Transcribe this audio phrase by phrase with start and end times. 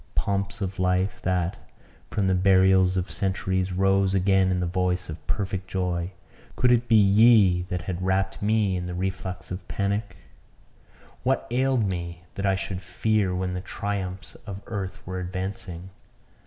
[0.15, 1.57] Pomps of life, that,
[2.09, 6.09] from the burials of centuries, rose again to the voice of perfect joy,
[6.55, 10.17] could it be ye that had wrapped me in the reflux of panic?"
[11.21, 15.91] What ailed me, that I should fear when the triumphs of earth were advancing?